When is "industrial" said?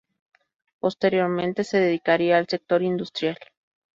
2.81-3.37